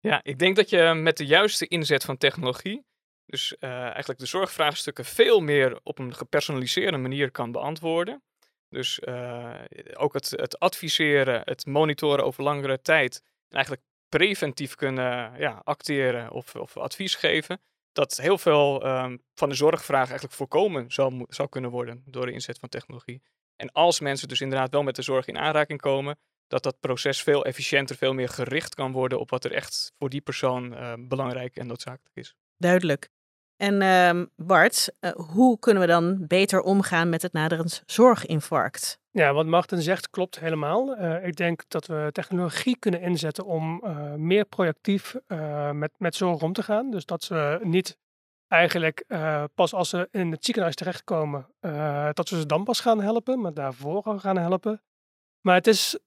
Ja, 0.00 0.20
ik 0.22 0.38
denk 0.38 0.56
dat 0.56 0.70
je 0.70 0.94
met 0.94 1.16
de 1.16 1.26
juiste 1.26 1.66
inzet 1.66 2.04
van 2.04 2.16
technologie, 2.16 2.84
dus 3.26 3.56
uh, 3.60 3.70
eigenlijk 3.70 4.18
de 4.18 4.26
zorgvraagstukken 4.26 5.04
veel 5.04 5.40
meer 5.40 5.80
op 5.82 5.98
een 5.98 6.14
gepersonaliseerde 6.14 6.96
manier 6.96 7.30
kan 7.30 7.52
beantwoorden. 7.52 8.22
Dus 8.68 9.00
uh, 9.04 9.54
ook 9.94 10.14
het, 10.14 10.30
het, 10.30 10.58
adviseren, 10.58 11.42
het 11.44 11.66
monitoren 11.66 12.24
over 12.24 12.42
langere 12.42 12.80
tijd 12.80 13.22
en 13.48 13.54
eigenlijk 13.54 13.86
preventief 14.08 14.74
kunnen 14.74 15.32
ja, 15.38 15.60
acteren 15.64 16.30
of, 16.30 16.54
of 16.54 16.76
advies 16.76 17.14
geven. 17.14 17.60
Dat 17.92 18.16
heel 18.16 18.38
veel 18.38 18.86
um, 18.86 19.22
van 19.34 19.48
de 19.48 19.54
zorgvraag 19.54 20.06
eigenlijk 20.06 20.34
voorkomen 20.34 20.92
zou, 20.92 21.24
zou 21.28 21.48
kunnen 21.48 21.70
worden 21.70 22.02
door 22.06 22.26
de 22.26 22.32
inzet 22.32 22.58
van 22.58 22.68
technologie. 22.68 23.22
En 23.56 23.72
als 23.72 24.00
mensen 24.00 24.28
dus 24.28 24.40
inderdaad 24.40 24.70
wel 24.70 24.82
met 24.82 24.96
de 24.96 25.02
zorg 25.02 25.26
in 25.26 25.38
aanraking 25.38 25.80
komen, 25.80 26.18
dat 26.46 26.62
dat 26.62 26.80
proces 26.80 27.22
veel 27.22 27.44
efficiënter, 27.44 27.96
veel 27.96 28.12
meer 28.12 28.28
gericht 28.28 28.74
kan 28.74 28.92
worden 28.92 29.20
op 29.20 29.30
wat 29.30 29.44
er 29.44 29.52
echt 29.52 29.92
voor 29.98 30.08
die 30.08 30.20
persoon 30.20 30.72
uh, 30.72 30.92
belangrijk 30.98 31.56
en 31.56 31.66
noodzakelijk 31.66 32.16
is. 32.16 32.34
Duidelijk. 32.56 33.10
En 33.56 33.82
uh, 33.82 34.24
Bart, 34.36 34.92
uh, 35.00 35.10
hoe 35.10 35.58
kunnen 35.58 35.82
we 35.82 35.88
dan 35.88 36.26
beter 36.26 36.60
omgaan 36.60 37.08
met 37.08 37.22
het 37.22 37.32
naderend 37.32 37.82
zorginfarct? 37.86 38.98
Ja, 39.10 39.32
wat 39.32 39.46
Martin 39.46 39.82
zegt 39.82 40.10
klopt 40.10 40.38
helemaal. 40.38 40.98
Uh, 40.98 41.26
ik 41.26 41.36
denk 41.36 41.62
dat 41.68 41.86
we 41.86 42.08
technologie 42.12 42.78
kunnen 42.78 43.00
inzetten 43.00 43.44
om 43.44 43.82
meer 44.16 44.44
projectief 44.44 45.16
met, 45.72 45.90
met 45.96 46.14
zorg 46.14 46.42
om 46.42 46.52
te 46.52 46.62
gaan. 46.62 46.90
Dus 46.90 47.04
dat 47.04 47.22
ze 47.22 47.58
niet 47.62 47.98
eigenlijk 48.48 49.04
pas 49.54 49.74
als 49.74 49.88
ze 49.88 50.08
in 50.10 50.30
het 50.30 50.44
ziekenhuis 50.44 50.74
terechtkomen, 50.74 51.46
dat 52.12 52.28
we 52.28 52.36
ze 52.36 52.46
dan 52.46 52.64
pas 52.64 52.80
gaan 52.80 53.00
helpen, 53.00 53.40
maar 53.40 53.54
daarvoor 53.54 54.18
gaan 54.18 54.38
helpen. 54.38 54.82
Maar 55.40 55.54
het 55.54 55.66
is 55.66 55.98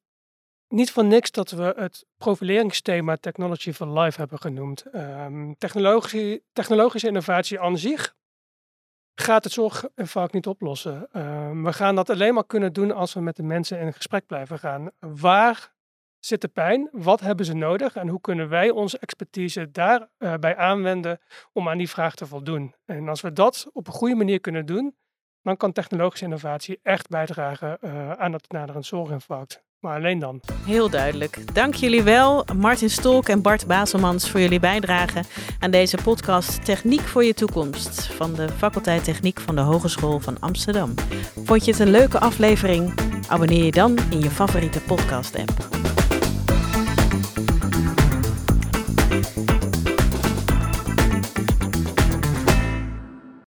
niet 0.69 0.91
voor 0.91 1.05
niks 1.05 1.31
dat 1.31 1.51
we 1.51 1.73
het 1.77 2.05
profileringsthema 2.17 3.15
Technology 3.15 3.71
for 3.71 3.99
Life 3.99 4.19
hebben 4.19 4.39
genoemd. 4.39 4.85
Um, 4.95 5.55
technologie, 5.57 6.43
technologische 6.53 7.07
innovatie 7.07 7.59
aan 7.59 7.77
zich 7.77 8.15
gaat 9.15 9.43
het 9.43 9.53
zorginfarct 9.53 10.33
niet 10.33 10.47
oplossen. 10.47 11.07
Um, 11.13 11.63
we 11.63 11.73
gaan 11.73 11.95
dat 11.95 12.09
alleen 12.09 12.33
maar 12.33 12.45
kunnen 12.45 12.73
doen 12.73 12.91
als 12.91 13.13
we 13.13 13.19
met 13.19 13.35
de 13.35 13.43
mensen 13.43 13.79
in 13.79 13.93
gesprek 13.93 14.25
blijven 14.25 14.59
gaan. 14.59 14.91
Waar 14.99 15.73
zit 16.19 16.41
de 16.41 16.47
pijn? 16.47 16.89
Wat 16.91 17.19
hebben 17.19 17.45
ze 17.45 17.53
nodig? 17.53 17.95
En 17.95 18.07
hoe 18.07 18.21
kunnen 18.21 18.49
wij 18.49 18.69
onze 18.69 18.97
expertise 18.97 19.71
daarbij 19.71 20.53
uh, 20.53 20.59
aanwenden 20.59 21.19
om 21.53 21.69
aan 21.69 21.77
die 21.77 21.89
vraag 21.89 22.15
te 22.15 22.25
voldoen? 22.25 22.75
En 22.85 23.09
als 23.09 23.21
we 23.21 23.33
dat 23.33 23.69
op 23.73 23.87
een 23.87 23.93
goede 23.93 24.15
manier 24.15 24.39
kunnen 24.39 24.65
doen, 24.65 24.95
dan 25.41 25.57
kan 25.57 25.71
technologische 25.71 26.25
innovatie 26.25 26.79
echt 26.83 27.07
bijdragen 27.07 27.77
uh, 27.81 28.11
aan 28.11 28.33
het 28.33 28.51
naderend 28.51 28.85
zorginfarct. 28.85 29.63
Maar 29.79 29.95
alleen 29.95 30.19
dan. 30.19 30.41
Heel 30.65 30.89
duidelijk. 30.89 31.55
Dank 31.55 31.75
jullie 31.75 32.03
wel, 32.03 32.45
Martin 32.55 32.89
Stolk 32.89 33.29
en 33.29 33.41
Bart 33.41 33.67
Baselmans, 33.67 34.29
voor 34.29 34.39
jullie 34.39 34.59
bijdrage 34.59 35.23
aan 35.59 35.71
deze 35.71 35.97
podcast 36.03 36.65
Techniek 36.65 37.01
voor 37.01 37.23
je 37.23 37.33
toekomst 37.33 38.05
van 38.05 38.33
de 38.33 38.49
faculteit 38.49 39.03
Techniek 39.03 39.39
van 39.39 39.55
de 39.55 39.61
Hogeschool 39.61 40.19
van 40.19 40.39
Amsterdam. 40.39 40.93
Vond 41.43 41.65
je 41.65 41.71
het 41.71 41.79
een 41.79 41.91
leuke 41.91 42.19
aflevering? 42.19 42.93
Abonneer 43.27 43.63
je 43.63 43.71
dan 43.71 43.97
in 44.09 44.19
je 44.19 44.29
favoriete 44.29 44.81
podcast-app. 44.81 45.88